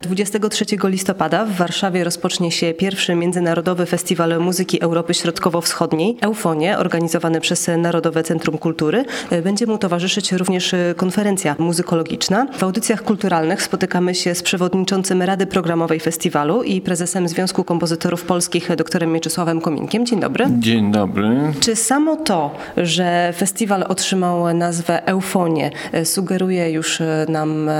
[0.00, 7.70] 23 listopada w Warszawie rozpocznie się pierwszy Międzynarodowy Festiwal Muzyki Europy Środkowo-Wschodniej Eufonie, organizowany przez
[7.78, 9.04] Narodowe Centrum Kultury.
[9.44, 12.46] Będzie mu towarzyszyć również konferencja muzykologiczna.
[12.58, 18.76] W audycjach kulturalnych spotykamy się z przewodniczącym Rady Programowej Festiwalu i prezesem Związku Kompozytorów Polskich
[18.76, 20.06] doktorem Mieczysławem Kominkiem.
[20.06, 20.46] Dzień dobry.
[20.58, 21.52] Dzień dobry.
[21.60, 25.70] Czy samo to, że festiwal otrzymał nazwę Eufonie
[26.04, 27.70] sugeruje już nam,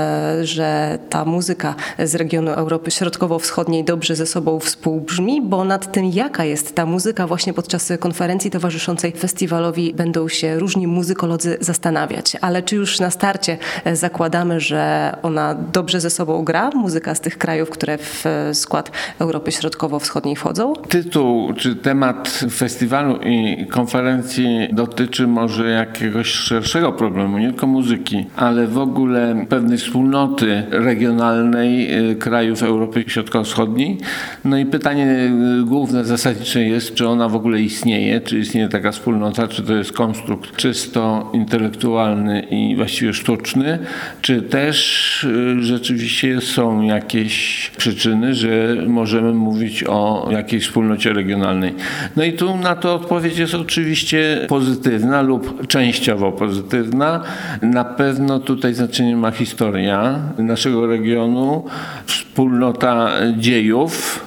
[0.41, 1.75] że ta muzyka
[2.07, 7.27] z regionu Europy Środkowo-Wschodniej dobrze ze sobą współbrzmi, bo nad tym, jaka jest ta muzyka
[7.27, 12.37] właśnie podczas konferencji towarzyszącej festiwalowi będą się różni muzykolodzy zastanawiać.
[12.41, 13.57] Ale czy już na starcie
[13.93, 19.51] zakładamy, że ona dobrze ze sobą gra, muzyka z tych krajów, które w skład Europy
[19.51, 20.73] Środkowo-Wschodniej wchodzą?
[20.73, 28.67] Tytuł czy temat festiwalu i konferencji dotyczy może jakiegoś szerszego problemu, nie tylko muzyki, ale
[28.67, 33.97] w ogóle pewnej wspólnoty regionalnej krajów Europy Środkowo-Wschodniej.
[34.45, 35.31] No i pytanie
[35.61, 39.73] y, główne, zasadnicze jest, czy ona w ogóle istnieje, czy istnieje taka wspólnota, czy to
[39.73, 43.79] jest konstrukt czysto intelektualny i właściwie sztuczny,
[44.21, 51.73] czy też y, rzeczywiście są jakieś przyczyny, że możemy mówić o jakiejś wspólnocie regionalnej.
[52.15, 57.23] No i tu na to odpowiedź jest oczywiście pozytywna lub częściowo pozytywna.
[57.61, 61.65] Na pewno tutaj znaczenie ma historia naszego regionu,
[62.05, 64.25] wspólnota dziejów.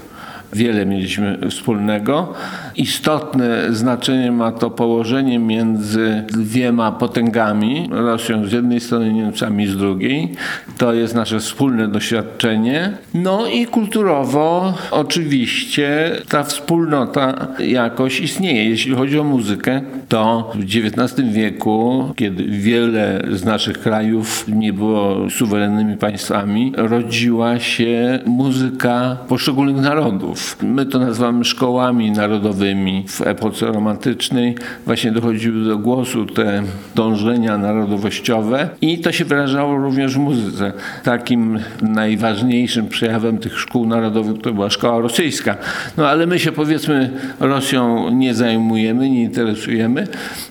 [0.53, 2.35] Wiele mieliśmy wspólnego.
[2.81, 10.33] Istotne znaczenie ma to położenie między dwiema potęgami, Rosją z jednej strony, Niemcami z drugiej.
[10.79, 12.93] To jest nasze wspólne doświadczenie.
[13.15, 18.65] No i kulturowo oczywiście ta wspólnota jakoś istnieje.
[18.65, 25.31] Jeśli chodzi o muzykę, to w XIX wieku, kiedy wiele z naszych krajów nie było
[25.31, 30.57] suwerennymi państwami, rodziła się muzyka poszczególnych narodów.
[30.63, 32.70] My to nazywamy szkołami narodowymi
[33.09, 34.55] w epoce romantycznej
[34.87, 36.63] właśnie dochodziły do głosu te
[36.95, 40.73] dążenia narodowościowe i to się wyrażało również w muzyce.
[41.05, 45.57] Takim najważniejszym przejawem tych szkół narodowych to była szkoła rosyjska.
[45.97, 47.11] No ale my się powiedzmy
[47.41, 50.07] Rosją nie zajmujemy, nie interesujemy.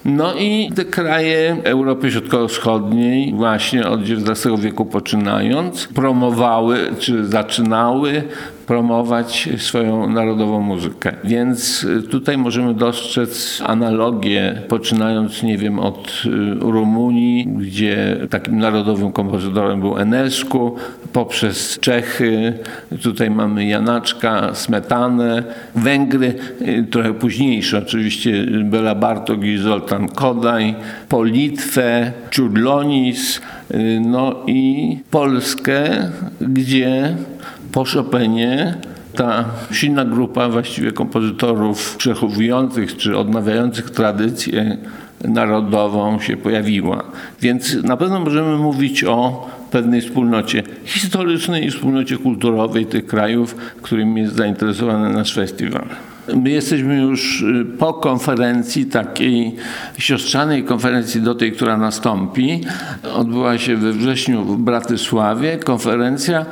[0.06, 8.24] No i te kraje Europy Środkowo-Wschodniej właśnie od XIX wieku poczynając promowały czy zaczynały
[8.69, 11.12] promować swoją narodową muzykę.
[11.24, 19.12] Więc y, tutaj możemy dostrzec analogię, poczynając, nie wiem, od y, Rumunii, gdzie takim narodowym
[19.12, 20.75] kompozytorem był Enescu,
[21.13, 22.53] poprzez Czechy,
[23.02, 25.44] tutaj mamy Janaczka, Smetanę,
[25.75, 30.75] Węgry, y, trochę późniejsze oczywiście, Bela Bartok i Zoltan Kodaj,
[31.08, 33.41] po Litwę, Czurlonis,
[34.02, 37.16] no i Polskę, gdzie
[37.72, 38.75] po Chopinie
[39.16, 44.78] ta silna grupa właściwie kompozytorów przechowujących czy odnawiających tradycję
[45.24, 47.03] narodową się pojawiła.
[47.41, 54.22] Więc na pewno możemy mówić o pewnej wspólnocie historycznej i wspólnocie kulturowej tych krajów, którymi
[54.22, 55.85] jest zainteresowany nasz festiwal.
[56.35, 59.56] My jesteśmy już y, po konferencji, takiej
[59.97, 62.62] siostrzanej konferencji do tej, która nastąpi.
[63.13, 66.45] Odbyła się we wrześniu w Bratysławie konferencja,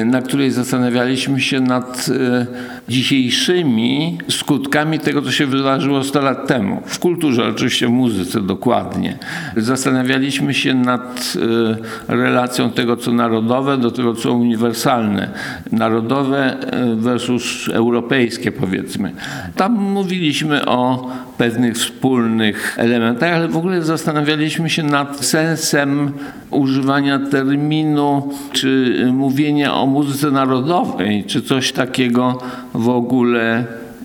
[0.00, 2.46] y, na której zastanawialiśmy się nad y,
[2.88, 6.82] dzisiejszymi skutkami tego, co się wydarzyło 100 lat temu.
[6.86, 9.18] W kulturze, oczywiście w muzyce dokładnie.
[9.56, 11.34] Zastanawialiśmy się nad
[12.08, 15.30] relacją tego, co narodowe, do tego, co uniwersalne.
[15.72, 16.56] Narodowe
[16.96, 19.01] versus europejskie, powiedzmy.
[19.56, 26.12] Tam mówiliśmy o pewnych wspólnych elementach, ale w ogóle zastanawialiśmy się nad sensem
[26.50, 32.38] używania terminu, czy mówienia o muzyce narodowej, czy coś takiego
[32.74, 33.64] w ogóle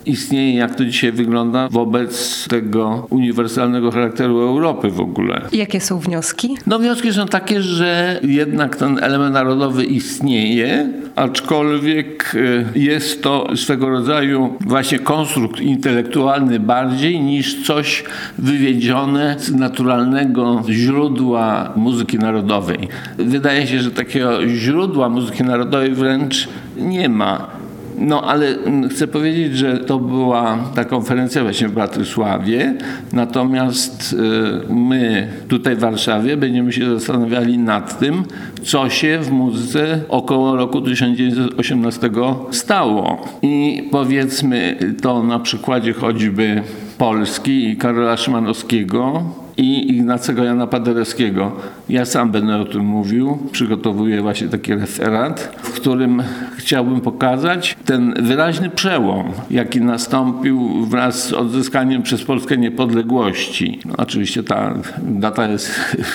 [0.09, 5.41] istnieje, jak to dzisiaj wygląda wobec tego uniwersalnego charakteru Europy w ogóle.
[5.51, 6.57] Jakie są wnioski?
[6.67, 12.35] No wnioski są takie, że jednak ten element narodowy istnieje, aczkolwiek
[12.75, 18.03] e, jest to swego rodzaju właśnie konstrukt intelektualny bardziej niż coś
[18.37, 22.87] wywiedzione z naturalnego źródła muzyki narodowej.
[23.17, 27.56] Wydaje się, że takiego źródła muzyki narodowej wręcz nie ma.
[27.97, 32.73] No ale mm, chcę powiedzieć, że to była ta konferencja właśnie w Bratysławie,
[33.13, 38.23] natomiast y, my tutaj w Warszawie będziemy się zastanawiali nad tym,
[38.63, 42.09] co się w muzyce około roku 1918
[42.51, 43.25] stało.
[43.41, 46.63] I powiedzmy to na przykładzie choćby
[46.97, 49.23] Polski i Karola Szymanowskiego,
[49.57, 51.51] i Ignacego Jana Paderewskiego.
[51.89, 53.37] Ja sam będę o tym mówił.
[53.51, 56.23] Przygotowuję właśnie taki referat, w którym
[56.57, 63.79] chciałbym pokazać ten wyraźny przełom, jaki nastąpił wraz z odzyskaniem przez Polskę niepodległości.
[63.85, 65.71] No, oczywiście ta data jest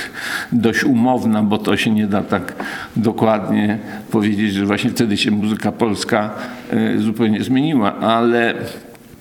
[0.52, 2.54] dość umowna, bo to się nie da tak
[2.96, 3.78] dokładnie
[4.10, 6.30] powiedzieć, że właśnie wtedy się muzyka polska
[6.70, 8.54] e, zupełnie zmieniła, ale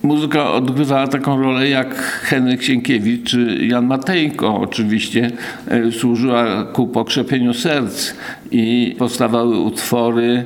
[0.02, 4.60] muzyka odgrywała taką rolę jak Henryk Sienkiewicz czy Jan Matejko.
[4.60, 5.30] Oczywiście
[5.68, 8.14] e, służyła ku pokrzepieniu serc
[8.50, 10.44] i powstawały utwory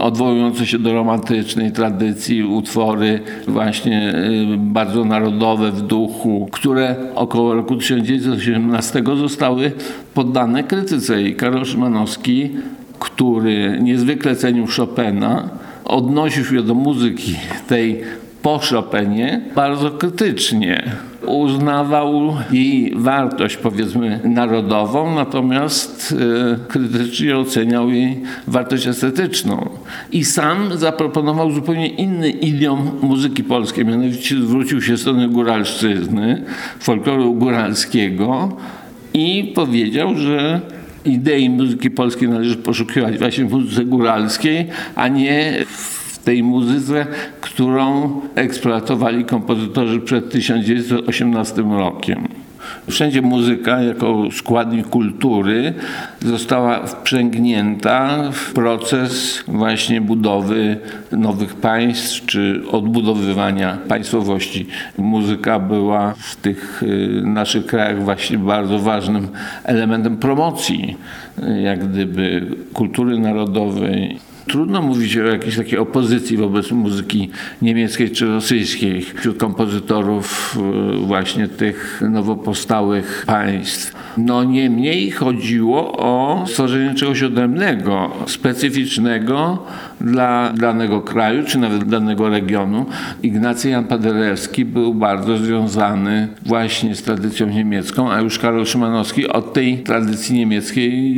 [0.00, 7.76] odwołujące się do romantycznej tradycji, utwory właśnie y, bardzo narodowe w duchu, które około roku
[7.76, 9.72] 1918 zostały
[10.14, 12.50] poddane krytyce i Karol Szymanowski,
[12.98, 15.48] który niezwykle cenił Chopina,
[15.84, 17.36] odnosił się do muzyki
[17.68, 18.00] tej
[18.44, 20.82] po Chopinie bardzo krytycznie.
[21.26, 26.14] Uznawał jej wartość, powiedzmy, narodową, natomiast
[26.52, 29.68] e, krytycznie oceniał jej wartość estetyczną.
[30.12, 36.42] I sam zaproponował zupełnie inny idiom muzyki polskiej, mianowicie zwrócił się w stronę góralszczyzny,
[36.78, 38.56] folkloru góralskiego
[39.14, 40.60] i powiedział, że
[41.04, 47.06] idei muzyki polskiej należy poszukiwać właśnie w muzyce góralskiej, a nie w tej muzyce,
[47.40, 52.28] którą eksploatowali kompozytorzy przed 1918 rokiem.
[52.90, 55.74] Wszędzie muzyka jako składnik kultury
[56.20, 60.76] została wprzęgnięta w proces właśnie budowy
[61.12, 64.66] nowych państw czy odbudowywania państwowości.
[64.98, 69.28] Muzyka była w tych y, naszych krajach właśnie bardzo ważnym
[69.64, 70.96] elementem promocji
[71.62, 77.30] jak gdyby kultury narodowej Trudno mówić o jakiejś takiej opozycji wobec muzyki
[77.62, 80.56] niemieckiej czy rosyjskiej wśród kompozytorów
[80.94, 83.94] e, właśnie tych nowo powstałych państw.
[84.16, 89.66] No niemniej chodziło o stworzenie czegoś odrębnego, specyficznego
[90.00, 92.86] dla danego kraju, czy nawet danego regionu.
[93.22, 99.52] Ignacy Jan Paderewski był bardzo związany właśnie z tradycją niemiecką, a już Karol Szymanowski od
[99.52, 101.14] tej tradycji niemieckiej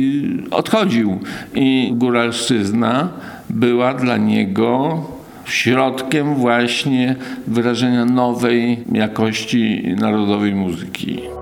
[0.51, 1.19] odchodził.
[1.55, 3.09] I góralszczyzna
[3.49, 5.01] była dla niego
[5.45, 7.15] środkiem właśnie
[7.47, 11.36] wyrażenia nowej jakości narodowej muzyki.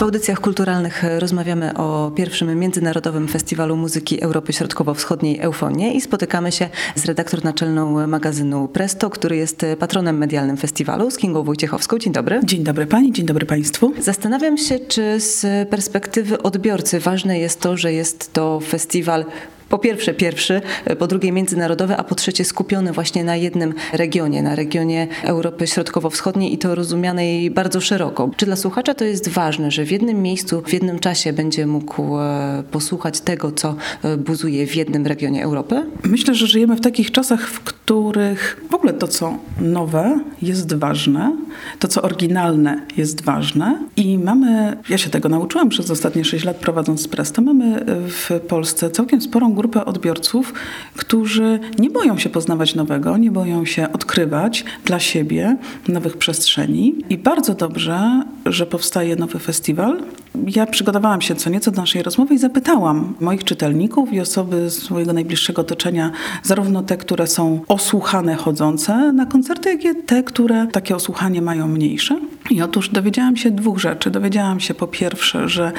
[0.00, 6.68] W audycjach kulturalnych rozmawiamy o pierwszym Międzynarodowym Festiwalu Muzyki Europy Środkowo-Wschodniej Eufonie i spotykamy się
[6.94, 11.98] z redaktor naczelną magazynu Presto, który jest patronem medialnym festiwalu, z Kingą Wojciechowską.
[11.98, 12.40] Dzień dobry.
[12.44, 13.92] Dzień dobry Pani, dzień dobry Państwu.
[13.98, 19.24] Zastanawiam się, czy z perspektywy odbiorcy ważne jest to, że jest to festiwal
[19.70, 20.60] po pierwsze pierwszy,
[20.98, 26.54] po drugie międzynarodowy, a po trzecie skupiony właśnie na jednym regionie, na regionie Europy Środkowo-Wschodniej
[26.54, 28.30] i to rozumianej bardzo szeroko.
[28.36, 32.18] Czy dla słuchacza to jest ważne, że w jednym miejscu, w jednym czasie będzie mógł
[32.18, 35.86] e, posłuchać tego, co e, buzuje w jednym regionie Europy?
[36.04, 41.36] Myślę, że żyjemy w takich czasach, w których w ogóle to, co nowe, jest ważne,
[41.78, 46.56] to, co oryginalne, jest ważne i mamy, ja się tego nauczyłam przez ostatnie 6 lat
[46.56, 50.54] prowadząc Presto, mamy w Polsce całkiem sporą grupę odbiorców,
[50.96, 55.56] którzy nie boją się poznawać nowego, nie boją się odkrywać dla siebie
[55.88, 56.94] nowych przestrzeni.
[57.10, 60.02] I bardzo dobrze, że powstaje nowy festiwal.
[60.46, 64.90] Ja przygotowałam się co nieco do naszej rozmowy i zapytałam moich czytelników i osoby z
[64.90, 66.10] mojego najbliższego otoczenia,
[66.42, 71.68] zarówno te, które są osłuchane chodzące na koncerty, jak i te, które takie osłuchanie mają
[71.68, 72.20] mniejsze.
[72.50, 74.10] I otóż dowiedziałam się dwóch rzeczy.
[74.10, 75.72] Dowiedziałam się po pierwsze, że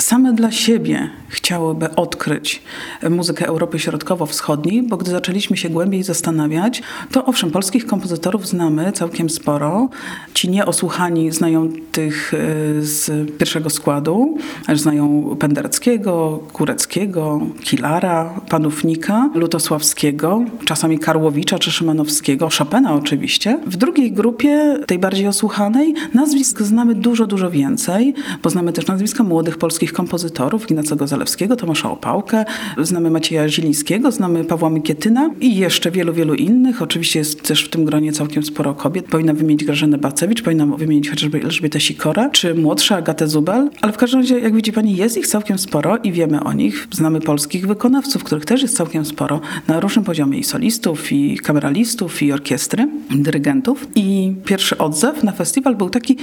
[0.00, 2.62] same dla siebie chciałyby odkryć
[3.10, 9.30] muzykę Europy Środkowo-Wschodniej, bo gdy zaczęliśmy się głębiej zastanawiać, to owszem, polskich kompozytorów znamy całkiem
[9.30, 9.88] sporo.
[10.34, 12.38] Ci nieosłuchani znają tych e,
[12.82, 14.38] z pierwszego składu,
[14.74, 23.58] znają Pendereckiego, Kureckiego, Kilara, Panównika, Lutosławskiego, czasami Karłowicza czy Szymanowskiego, Chopina oczywiście.
[23.66, 29.22] W drugiej grupie, tej bardziej osłuchanej, nazwisk znamy dużo, dużo więcej, bo znamy też nazwiska
[29.22, 32.44] młodych polskich polskich kompozytorów, Ignacego Zalewskiego, Tomasza Opałkę,
[32.78, 36.82] znamy Macieja Zilińskiego, znamy Pawła Mikietyna i jeszcze wielu, wielu innych.
[36.82, 39.06] Oczywiście jest też w tym gronie całkiem sporo kobiet.
[39.06, 43.96] Powinna wymienić Grażynę Bacewicz, powinna wymienić chociażby Elżbietę Sikora, czy młodsza Agatę Zubel, ale w
[43.96, 46.88] każdym razie, jak widzi pani, jest ich całkiem sporo i wiemy o nich.
[46.92, 52.22] Znamy polskich wykonawców, których też jest całkiem sporo na różnym poziomie i solistów, i kameralistów,
[52.22, 53.86] i orkiestry, dyrygentów.
[53.94, 56.16] I pierwszy odzew na festiwal był taki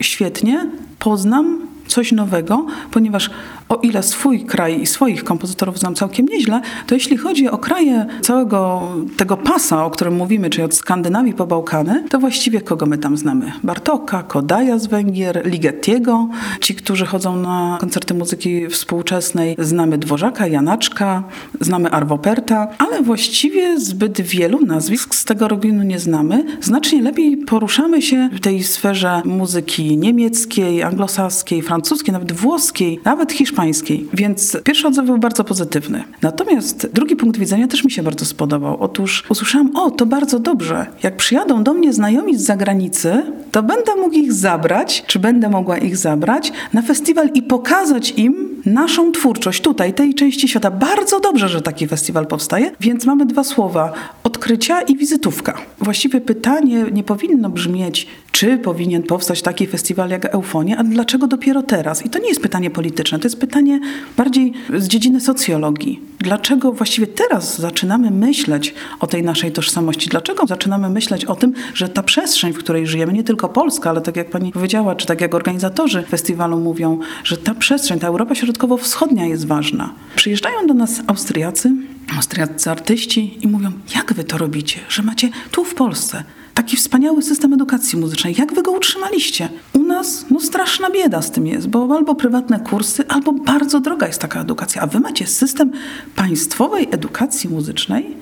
[0.00, 3.30] świetnie, poznam coś nowego, ponieważ
[3.68, 8.06] o ile swój kraj i swoich kompozytorów znam całkiem nieźle, to jeśli chodzi o kraje
[8.20, 8.82] całego
[9.16, 13.16] tego pasa, o którym mówimy, czyli od Skandynawii po Bałkany, to właściwie kogo my tam
[13.16, 13.52] znamy?
[13.62, 16.28] Bartoka, Kodaja z Węgier, Ligetiego.
[16.60, 21.22] Ci, którzy chodzą na koncerty muzyki współczesnej, znamy Dworzaka, Janaczka,
[21.60, 26.44] znamy Arwoperta, ale właściwie zbyt wielu nazwisk z tego regionu nie znamy.
[26.60, 34.08] Znacznie lepiej poruszamy się w tej sferze muzyki niemieckiej, anglosaskiej, francuskiej, nawet włoskiej, nawet hiszpańskiej.
[34.12, 36.04] Więc pierwszy odzew był bardzo pozytywny.
[36.22, 38.76] Natomiast drugi punkt widzenia też mi się bardzo spodobał.
[38.80, 40.86] Otóż usłyszałam, o, to bardzo dobrze.
[41.02, 45.78] Jak przyjadą do mnie znajomi z zagranicy, to będę mógł ich zabrać, czy będę mogła
[45.78, 50.70] ich zabrać na festiwal i pokazać im naszą twórczość tutaj, tej części świata.
[50.70, 53.92] Bardzo dobrze, że taki festiwal powstaje, więc mamy dwa słowa:
[54.24, 55.58] odkrycia i wizytówka.
[55.78, 61.62] Właściwie pytanie nie powinno brzmieć, czy powinien powstać taki festiwal jak Eufonia, a dlaczego dopiero
[61.62, 62.06] teraz?
[62.06, 63.80] I to nie jest pytanie polityczne, to jest pytanie
[64.16, 66.00] bardziej z dziedziny socjologii.
[66.18, 70.08] Dlaczego właściwie teraz zaczynamy myśleć o tej naszej tożsamości?
[70.08, 74.00] Dlaczego zaczynamy myśleć o tym, że ta przestrzeń, w której żyjemy, nie tylko Polska, ale
[74.00, 78.34] tak jak pani powiedziała, czy tak jak organizatorzy festiwalu mówią, że ta przestrzeń, ta Europa
[78.34, 79.94] Środkowo-Wschodnia jest ważna.
[80.16, 81.72] Przyjeżdżają do nas Austriacy,
[82.16, 86.24] austriaccy artyści i mówią, jak wy to robicie, że macie tu w Polsce
[86.54, 88.34] taki wspaniały system edukacji muzycznej.
[88.38, 89.48] Jak wy go utrzymaliście?
[89.72, 94.06] U nas no straszna bieda z tym jest, bo albo prywatne kursy, albo bardzo droga
[94.06, 94.82] jest taka edukacja.
[94.82, 95.72] A wy macie system
[96.16, 98.16] państwowej edukacji muzycznej?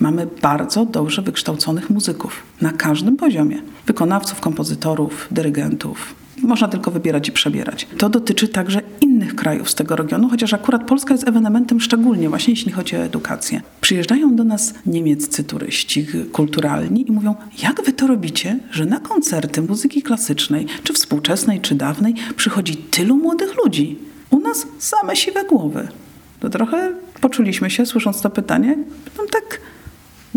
[0.00, 3.62] Mamy bardzo dobrze wykształconych muzyków na każdym poziomie.
[3.86, 7.86] Wykonawców, kompozytorów, dyrygentów, można tylko wybierać i przebierać.
[7.98, 12.52] To dotyczy także innych krajów z tego regionu, chociaż akurat Polska jest ewenementem szczególnie właśnie
[12.52, 13.60] jeśli chodzi o edukację.
[13.80, 19.62] Przyjeżdżają do nas niemieccy turyści kulturalni i mówią, jak wy to robicie, że na koncerty
[19.62, 23.98] muzyki klasycznej, czy współczesnej, czy dawnej przychodzi tylu młodych ludzi.
[24.30, 25.88] U nas same siwe głowy.
[26.40, 28.78] To trochę poczuliśmy się, słysząc to pytanie,
[29.18, 29.60] no tak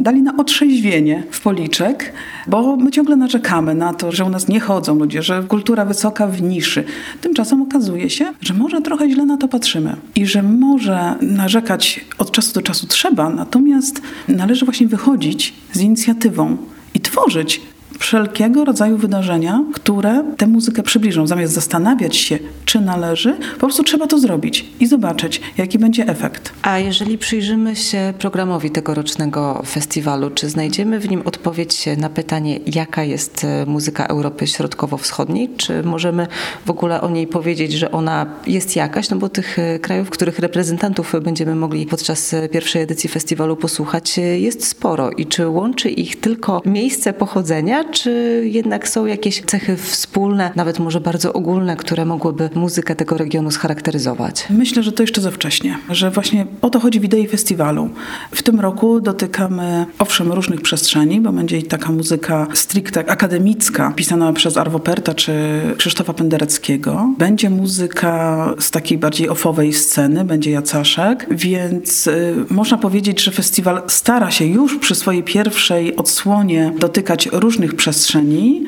[0.04, 2.14] dali na otrzeźwienie w policzek,
[2.48, 6.28] bo my ciągle narzekamy na to, że u nas nie chodzą ludzie, że kultura wysoka
[6.28, 6.84] w niszy.
[7.22, 12.32] Tymczasem okazuje się, że może trochę źle na to patrzymy i że może narzekać od
[12.32, 16.58] czasu do czasu trzeba, natomiast należy właśnie wychodzić z inicjatywą
[16.94, 17.62] i tworzyć
[18.00, 21.28] wszelkiego rodzaju wydarzenia, które tę muzykę przybliżą.
[21.28, 22.40] Zamiast zastanawiać się,
[22.74, 26.54] czy należy, po prostu trzeba to zrobić i zobaczyć, jaki będzie efekt.
[26.62, 33.04] A jeżeli przyjrzymy się programowi tegorocznego festiwalu, czy znajdziemy w nim odpowiedź na pytanie, jaka
[33.04, 35.50] jest e, muzyka Europy Środkowo-Wschodniej?
[35.58, 36.28] Czy możemy
[36.66, 39.10] w ogóle o niej powiedzieć, że ona jest jakaś?
[39.10, 44.18] No bo tych e, krajów, których reprezentantów będziemy mogli podczas e, pierwszej edycji festiwalu posłuchać,
[44.18, 45.12] jest sporo.
[45.12, 51.02] I czy łączy ich tylko miejsce pochodzenia, czy jednak są jakieś cechy wspólne, nawet może
[51.02, 54.46] bardzo ogólne, które mogłyby muzykę tego regionu scharakteryzować?
[54.50, 57.90] Myślę, że to jeszcze za wcześnie, że właśnie o to chodzi w idei festiwalu.
[58.32, 64.34] W tym roku dotykamy owszem różnych przestrzeni, bo będzie i taka muzyka stricte akademicka, pisana
[64.34, 65.34] przez Arvo Perta czy
[65.78, 67.14] Krzysztofa Pendereckiego.
[67.18, 68.14] Będzie muzyka
[68.60, 74.46] z takiej bardziej ofowej sceny, będzie Jacaszek, więc y, można powiedzieć, że festiwal stara się
[74.46, 78.64] już przy swojej pierwszej odsłonie dotykać różnych przestrzeni.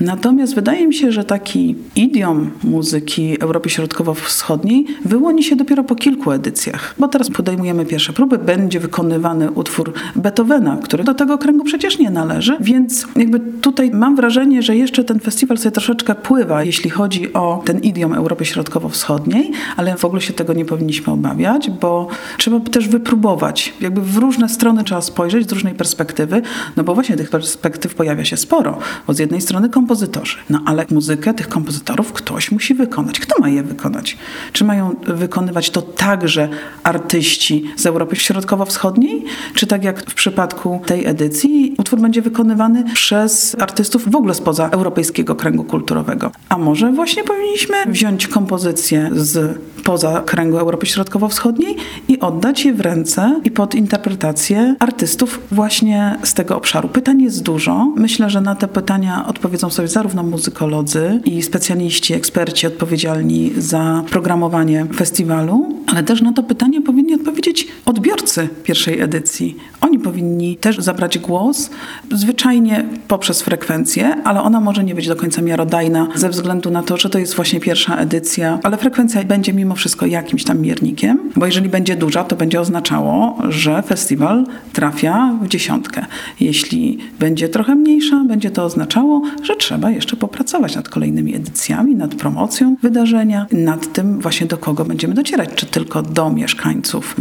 [0.00, 6.32] Natomiast wydaje mi się, że taki idiom muzyki Europy Środkowo-Wschodniej wyłoni się dopiero po kilku
[6.32, 8.38] edycjach, bo teraz podejmujemy pierwsze próby.
[8.38, 14.16] Będzie wykonywany utwór Beethovena, który do tego kręgu przecież nie należy, więc jakby tutaj mam
[14.16, 19.52] wrażenie, że jeszcze ten festiwal sobie troszeczkę pływa, jeśli chodzi o ten idiom Europy Środkowo-Wschodniej,
[19.76, 23.72] ale w ogóle się tego nie powinniśmy obawiać, bo trzeba też wypróbować.
[23.80, 26.42] Jakby w różne strony trzeba spojrzeć z różnej perspektywy,
[26.76, 30.86] no bo właśnie tych perspektyw pojawia się sporo, bo z jednej strony kompozytorzy, no ale
[30.90, 33.20] muzykę tych kompozytorów ktoś musi wykonać.
[33.28, 34.16] Kto ma je wykonać?
[34.52, 36.48] Czy mają wykonywać to także
[36.82, 43.56] artyści z Europy Środkowo-Wschodniej, czy tak jak w przypadku tej edycji, utwór będzie wykonywany przez
[43.60, 46.30] artystów w ogóle spoza europejskiego kręgu kulturowego?
[46.48, 51.76] A może właśnie powinniśmy wziąć kompozycję z poza kręgu Europy Środkowo-Wschodniej
[52.08, 56.88] i oddać je w ręce i pod interpretację artystów właśnie z tego obszaru.
[56.88, 57.92] Pytań jest dużo.
[57.96, 64.86] Myślę, że na te pytania odpowiedzą sobie zarówno muzykolodzy i specjaliści, eksperci odpowiedzialni za programowanie
[64.94, 67.47] festiwalu, ale też na to pytanie powinni odpowiedzieć
[67.88, 69.56] odbiorcy pierwszej edycji.
[69.80, 71.70] Oni powinni też zabrać głos,
[72.14, 76.96] zwyczajnie poprzez frekwencję, ale ona może nie być do końca miarodajna ze względu na to,
[76.96, 81.46] że to jest właśnie pierwsza edycja, ale frekwencja będzie mimo wszystko jakimś tam miernikiem, bo
[81.46, 86.06] jeżeli będzie duża, to będzie oznaczało, że festiwal trafia w dziesiątkę.
[86.40, 92.14] Jeśli będzie trochę mniejsza, będzie to oznaczało, że trzeba jeszcze popracować nad kolejnymi edycjami, nad
[92.14, 97.14] promocją wydarzenia, nad tym właśnie do kogo będziemy docierać, czy tylko do mieszkańców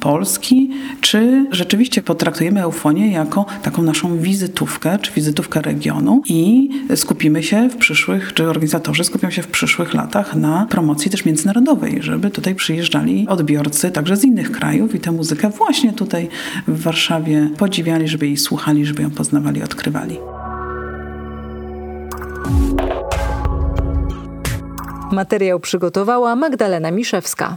[0.00, 7.68] Polski, czy rzeczywiście potraktujemy Eufonię jako taką naszą wizytówkę, czy wizytówkę regionu i skupimy się
[7.68, 12.54] w przyszłych, czy organizatorzy skupią się w przyszłych latach na promocji też międzynarodowej, żeby tutaj
[12.54, 16.28] przyjeżdżali odbiorcy także z innych krajów i tę muzykę właśnie tutaj
[16.68, 20.16] w Warszawie podziwiali, żeby jej słuchali, żeby ją poznawali, odkrywali.
[25.12, 27.56] Materiał przygotowała Magdalena Miszewska.